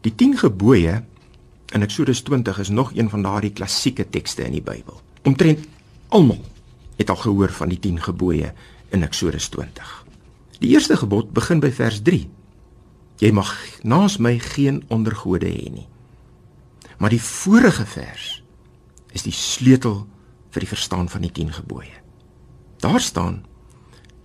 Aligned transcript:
Die 0.00 0.14
10 0.14 0.38
gebooie 0.38 1.02
in 1.74 1.82
Eksodus 1.82 2.22
20 2.22 2.58
is 2.58 2.68
nog 2.68 2.94
een 2.94 3.10
van 3.10 3.22
daardie 3.22 3.52
klassieke 3.52 4.08
tekste 4.10 4.44
in 4.44 4.52
die 4.52 4.62
Bybel. 4.62 5.00
Omtrent 5.22 5.66
almal 6.08 6.44
het 6.96 7.10
al 7.10 7.16
gehoor 7.16 7.50
van 7.52 7.68
die 7.68 7.78
10 7.78 8.02
gebooie 8.02 8.52
in 8.88 9.02
Eksodus 9.02 9.48
20. 9.48 10.04
Die 10.58 10.70
eerste 10.70 10.96
gebod 10.96 11.32
begin 11.32 11.60
by 11.60 11.70
vers 11.74 12.00
3. 12.02 12.28
Jy 13.18 13.30
mag 13.34 13.54
naas 13.82 14.18
my 14.22 14.38
geen 14.38 14.84
ander 14.88 15.14
gode 15.14 15.50
hê 15.50 15.70
nie. 15.70 15.86
Maar 16.98 17.10
die 17.14 17.22
vorige 17.22 17.86
vers 17.86 18.42
is 19.14 19.26
die 19.26 19.34
sleutel 19.34 20.06
vir 20.54 20.64
die 20.64 20.70
verstaan 20.70 21.08
van 21.10 21.26
die 21.26 21.32
10 21.32 21.52
gebooie. 21.60 21.94
Daar 22.82 23.00
staan: 23.00 23.44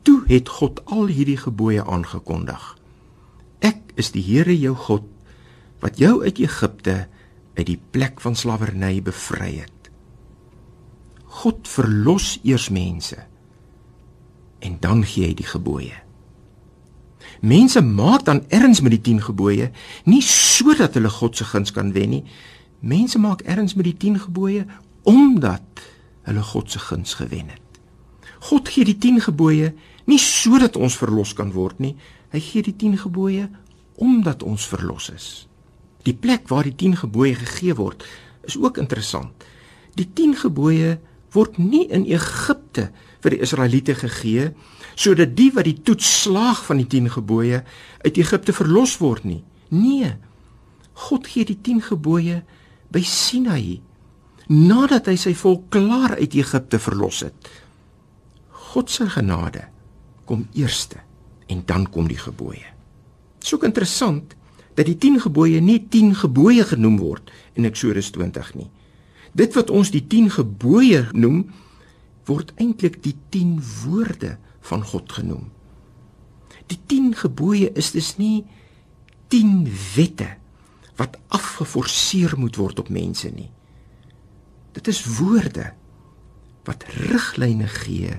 Toe 0.02 0.22
het 0.30 0.50
God 0.50 0.86
al 0.86 1.10
hierdie 1.10 1.38
gebooie 1.38 1.84
aangekondig. 1.86 2.78
Ek 3.60 3.94
is 3.96 4.12
die 4.14 4.24
Here 4.26 4.54
jou 4.58 4.76
God 4.76 5.10
wat 5.84 6.00
jou 6.00 6.22
uit 6.24 6.40
Egipte 6.40 7.08
uit 7.54 7.68
die 7.68 7.80
plek 7.92 8.22
van 8.24 8.36
slawerny 8.40 9.02
bevry 9.04 9.52
het. 9.60 9.90
God 11.44 11.68
verlos 11.68 12.38
eers 12.44 12.70
mense 12.70 13.20
en 14.64 14.78
dan 14.80 15.04
gee 15.04 15.28
hy 15.28 15.36
die 15.36 15.48
gebooie. 15.50 15.98
Mense 17.44 17.82
maak 17.84 18.24
dan 18.24 18.46
erns 18.48 18.80
met 18.82 18.96
die 18.96 19.02
10 19.12 19.26
gebooie 19.28 19.72
nie 20.08 20.22
sodat 20.24 20.96
hulle 20.96 21.12
God 21.12 21.36
se 21.36 21.48
guns 21.50 21.74
kan 21.76 21.92
wen 21.92 22.16
nie. 22.16 22.24
Mense 22.80 23.20
maak 23.20 23.44
erns 23.44 23.76
met 23.76 23.90
die 23.90 23.98
10 23.98 24.22
gebooie 24.30 24.64
omdat 25.04 25.84
hulle 26.24 26.44
God 26.54 26.72
se 26.72 26.80
guns 26.80 27.18
gewen 27.20 27.50
het. 27.52 27.60
God 28.48 28.70
gee 28.72 28.88
die 28.88 28.98
10 28.98 29.26
gebooie 29.28 29.74
nie 30.08 30.20
sodat 30.20 30.80
ons 30.80 30.96
verlos 31.00 31.34
kan 31.36 31.52
word 31.52 31.84
nie. 31.84 31.98
Hy 32.32 32.40
gee 32.40 32.64
die 32.64 32.76
10 32.76 33.02
gebooie 33.04 33.50
omdat 34.00 34.44
ons 34.44 34.68
verlos 34.68 35.12
is. 35.12 35.28
Die 36.04 36.14
plek 36.14 36.50
waar 36.52 36.68
die 36.68 36.76
10 36.76 36.98
gebooie 37.06 37.36
gegee 37.36 37.76
word, 37.76 38.04
is 38.44 38.58
ook 38.60 38.78
interessant. 38.78 39.46
Die 39.96 40.08
10 40.14 40.36
gebooie 40.44 40.98
word 41.34 41.58
nie 41.58 41.86
in 41.90 42.06
Egipte 42.06 42.90
vir 43.24 43.36
die 43.36 43.42
Israeliete 43.46 43.96
gegee 43.98 44.52
sodat 44.94 45.32
die 45.34 45.50
wat 45.56 45.66
die 45.66 45.80
toets 45.82 46.06
slaag 46.22 46.60
van 46.68 46.78
die 46.84 46.90
10 46.90 47.10
gebooie 47.16 47.64
uit 48.06 48.18
Egipte 48.22 48.54
verlos 48.54 49.00
word 49.02 49.24
nie. 49.26 49.42
Nee. 49.74 50.12
God 51.10 51.26
gee 51.28 51.48
die 51.50 51.58
10 51.58 51.82
gebooie 51.88 52.44
by 52.94 53.02
Sinaï 53.02 53.80
nadat 54.52 55.08
hy 55.10 55.16
sy 55.18 55.34
volk 55.40 55.70
klaar 55.74 56.18
uit 56.20 56.36
Egipte 56.36 56.78
verlos 56.84 57.24
het. 57.26 57.50
God 58.74 58.92
se 58.92 59.08
genade 59.10 59.66
kom 60.30 60.46
eerste 60.54 61.00
en 61.50 61.64
dan 61.66 61.88
kom 61.90 62.08
die 62.12 62.20
gebooie. 62.20 62.70
Dit 63.40 63.50
is 63.50 63.56
ook 63.56 63.66
interessant 63.68 64.36
dat 64.74 64.86
die 64.90 64.98
10 64.98 65.20
gebooie 65.26 65.62
nie 65.62 65.80
10 65.90 66.16
gebooie 66.24 66.64
genoem 66.66 66.98
word 67.02 67.32
in 67.54 67.66
Eksodus 67.66 68.12
20 68.16 68.54
nie. 68.58 68.70
Dit 69.34 69.54
wat 69.58 69.70
ons 69.70 69.92
die 69.94 70.04
10 70.08 70.30
gebooie 70.38 71.08
noem, 71.14 71.46
word 72.30 72.54
eintlik 72.62 73.02
die 73.04 73.16
10 73.34 73.58
woorde 73.84 74.38
van 74.70 74.84
God 74.84 75.12
genoem. 75.12 75.50
Die 76.72 76.80
10 76.88 77.14
gebooie 77.26 77.72
is 77.78 77.92
dus 77.92 78.16
nie 78.18 78.46
10 79.34 79.68
wette 79.96 80.30
wat 80.98 81.18
afgeforceer 81.34 82.38
moet 82.38 82.58
word 82.62 82.80
op 82.80 82.90
mense 82.94 83.30
nie. 83.34 83.50
Dit 84.74 84.88
is 84.88 85.04
woorde 85.18 85.74
wat 86.66 86.86
riglyne 86.96 87.68
gee 87.68 88.14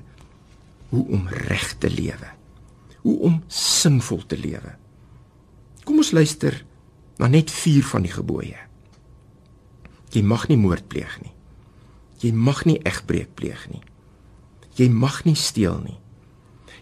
hoe 0.90 1.04
om 1.08 1.28
reg 1.28 1.72
te 1.78 1.90
lewe, 1.90 2.30
hoe 3.02 3.18
om 3.26 3.42
sinvol 3.48 4.26
te 4.26 4.38
lewe. 4.38 4.74
Kom 5.84 6.00
ons 6.00 6.12
luister 6.12 6.64
na 7.18 7.28
net 7.28 7.50
4 7.50 7.84
van 7.92 8.02
die 8.06 8.12
gebooie. 8.12 8.60
Jy 10.14 10.22
mag 10.22 10.48
nie 10.48 10.58
moord 10.60 10.88
pleeg 10.88 11.18
nie. 11.22 11.32
Jy 12.22 12.32
mag 12.32 12.64
nie 12.64 12.78
egbreek 12.86 13.34
pleeg 13.34 13.66
nie. 13.70 13.82
Jy 14.78 14.88
mag 14.90 15.24
nie 15.24 15.36
steel 15.38 15.78
nie. 15.84 15.98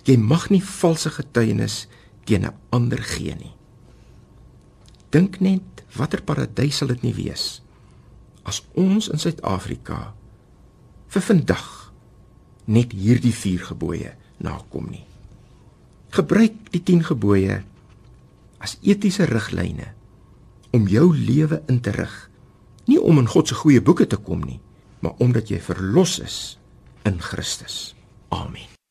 Jy 0.07 0.17
mag 0.19 0.49
nie 0.51 0.63
valse 0.63 1.11
getuienis 1.11 1.87
teen 2.25 2.47
'n 2.47 2.55
ander 2.71 3.03
gee 3.03 3.35
nie. 3.35 3.55
Dink 5.11 5.41
net 5.41 5.85
watter 5.97 6.23
paradys 6.23 6.77
sal 6.77 6.89
dit 6.89 7.03
nie 7.03 7.15
wees 7.15 7.63
as 8.49 8.63
ons 8.75 9.09
in 9.13 9.19
Suid-Afrika 9.19 10.15
vir 11.13 11.23
vandag 11.23 11.93
net 12.67 12.93
hierdie 12.93 13.35
4 13.35 13.67
gebooie 13.73 14.15
nakom 14.43 14.89
nie. 14.91 15.05
Gebruik 16.11 16.71
die 16.75 16.83
10 16.83 17.05
gebooie 17.13 17.63
as 18.63 18.79
etiese 18.87 19.27
riglyne 19.29 19.93
om 20.73 20.87
jou 20.89 21.11
lewe 21.13 21.63
in 21.69 21.81
te 21.85 21.93
rig. 21.93 22.15
Nie 22.89 23.01
om 23.03 23.19
in 23.21 23.29
God 23.29 23.49
se 23.49 23.59
goeie 23.59 23.83
boeke 23.83 24.07
te 24.07 24.17
kom 24.17 24.43
nie, 24.47 24.61
maar 25.05 25.19
omdat 25.23 25.51
jy 25.53 25.61
verlos 25.61 26.19
is 26.23 26.39
in 27.05 27.21
Christus. 27.21 27.95
Amen. 28.33 28.82